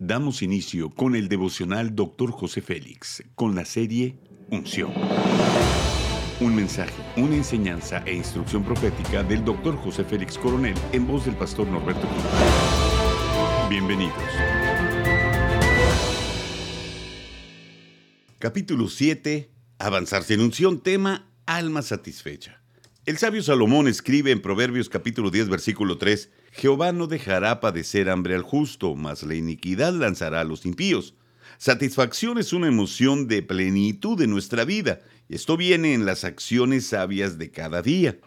[0.00, 2.30] damos inicio con el devocional Dr.
[2.32, 4.18] José Félix, con la serie
[4.50, 4.92] Unción.
[6.40, 9.76] Un mensaje, una enseñanza e instrucción profética del Dr.
[9.76, 12.24] José Félix Coronel en voz del pastor Norberto Cruz.
[13.68, 14.14] Bienvenidos.
[18.38, 19.50] Capítulo 7.
[19.78, 22.59] Avanzarse en unción, tema alma satisfecha.
[23.06, 28.34] El sabio Salomón escribe en Proverbios capítulo 10 versículo 3, Jehová no dejará padecer hambre
[28.34, 31.14] al justo, mas la iniquidad lanzará a los impíos.
[31.56, 37.38] Satisfacción es una emoción de plenitud de nuestra vida, esto viene en las acciones sabias
[37.38, 38.18] de cada día.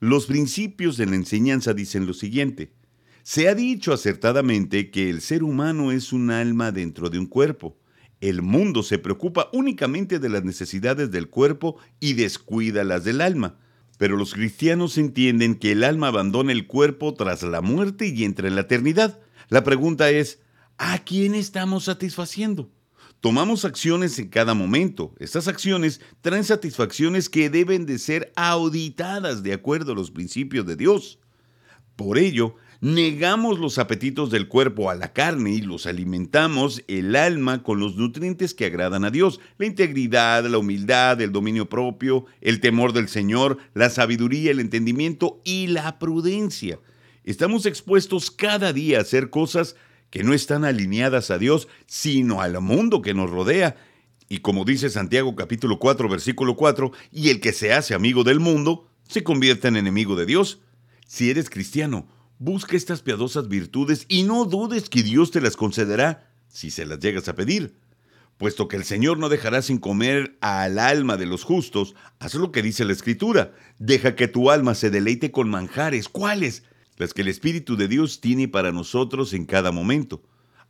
[0.00, 2.72] Los principios de la enseñanza dicen lo siguiente.
[3.22, 7.76] Se ha dicho acertadamente que el ser humano es un alma dentro de un cuerpo.
[8.22, 13.58] El mundo se preocupa únicamente de las necesidades del cuerpo y descuida las del alma.
[13.98, 18.48] Pero los cristianos entienden que el alma abandona el cuerpo tras la muerte y entra
[18.48, 19.20] en la eternidad.
[19.48, 20.40] La pregunta es,
[20.76, 22.70] ¿a quién estamos satisfaciendo?
[23.20, 25.14] Tomamos acciones en cada momento.
[25.18, 30.76] Estas acciones traen satisfacciones que deben de ser auditadas de acuerdo a los principios de
[30.76, 31.18] Dios.
[31.96, 37.62] Por ello, negamos los apetitos del cuerpo a la carne y los alimentamos el alma
[37.62, 42.60] con los nutrientes que agradan a Dios, la integridad, la humildad, el dominio propio, el
[42.60, 46.78] temor del Señor, la sabiduría, el entendimiento y la prudencia.
[47.24, 49.76] Estamos expuestos cada día a hacer cosas
[50.10, 53.76] que no están alineadas a Dios, sino al mundo que nos rodea.
[54.28, 58.40] Y como dice Santiago capítulo 4 versículo 4, y el que se hace amigo del
[58.40, 60.60] mundo, se convierte en enemigo de Dios.
[61.06, 62.08] Si eres cristiano,
[62.38, 66.98] Busca estas piadosas virtudes y no dudes que Dios te las concederá si se las
[66.98, 67.76] llegas a pedir.
[68.36, 72.52] Puesto que el Señor no dejará sin comer al alma de los justos, haz lo
[72.52, 73.54] que dice la Escritura.
[73.78, 76.10] Deja que tu alma se deleite con manjares.
[76.10, 76.64] ¿Cuáles?
[76.98, 80.22] Las que el Espíritu de Dios tiene para nosotros en cada momento.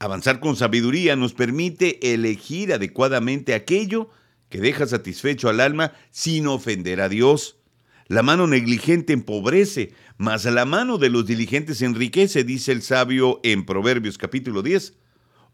[0.00, 4.10] Avanzar con sabiduría nos permite elegir adecuadamente aquello
[4.48, 7.61] que deja satisfecho al alma sin ofender a Dios.
[8.08, 13.64] La mano negligente empobrece, mas la mano de los diligentes enriquece, dice el sabio en
[13.64, 14.94] Proverbios capítulo 10.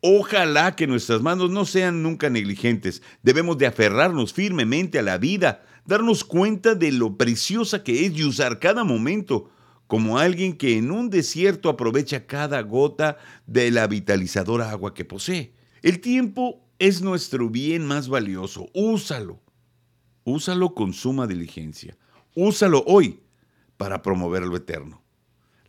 [0.00, 3.02] Ojalá que nuestras manos no sean nunca negligentes.
[3.22, 8.24] Debemos de aferrarnos firmemente a la vida, darnos cuenta de lo preciosa que es y
[8.24, 9.50] usar cada momento
[9.86, 15.54] como alguien que en un desierto aprovecha cada gota de la vitalizadora agua que posee.
[15.82, 18.68] El tiempo es nuestro bien más valioso.
[18.74, 19.40] Úsalo.
[20.24, 21.96] Úsalo con suma diligencia.
[22.38, 23.20] Úsalo hoy
[23.78, 25.02] para promover lo eterno.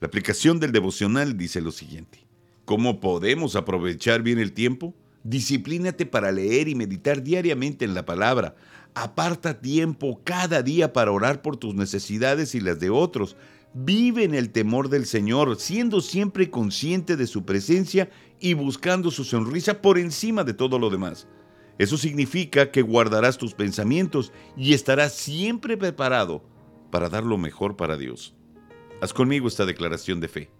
[0.00, 2.26] La aplicación del devocional dice lo siguiente.
[2.64, 4.92] ¿Cómo podemos aprovechar bien el tiempo?
[5.22, 8.56] Disciplínate para leer y meditar diariamente en la palabra.
[8.96, 13.36] Aparta tiempo cada día para orar por tus necesidades y las de otros.
[13.72, 18.10] Vive en el temor del Señor, siendo siempre consciente de su presencia
[18.40, 21.28] y buscando su sonrisa por encima de todo lo demás.
[21.78, 26.42] Eso significa que guardarás tus pensamientos y estarás siempre preparado
[26.90, 28.34] para dar lo mejor para Dios.
[29.00, 30.50] Haz conmigo esta declaración de fe.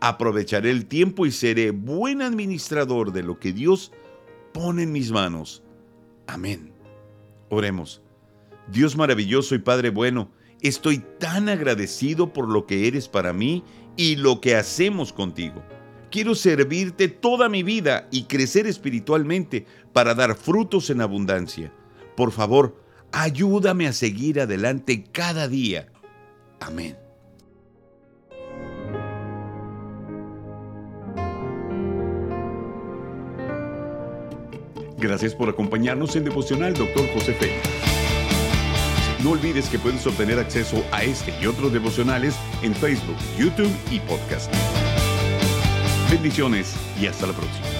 [0.00, 3.92] Aprovecharé el tiempo y seré buen administrador de lo que Dios
[4.52, 5.62] pone en mis manos.
[6.26, 6.72] Amén.
[7.48, 8.02] Oremos.
[8.68, 10.30] Dios maravilloso y Padre bueno,
[10.60, 13.62] estoy tan agradecido por lo que eres para mí
[13.96, 15.62] y lo que hacemos contigo.
[16.10, 21.72] Quiero servirte toda mi vida y crecer espiritualmente para dar frutos en abundancia.
[22.16, 22.80] Por favor,
[23.16, 25.86] Ayúdame a seguir adelante cada día.
[26.58, 26.96] Amén.
[34.98, 37.06] Gracias por acompañarnos en Devocional Dr.
[37.14, 37.60] José Félix.
[39.22, 44.00] No olvides que puedes obtener acceso a este y otros devocionales en Facebook, YouTube y
[44.00, 44.52] podcast.
[46.10, 47.73] Bendiciones y hasta la próxima.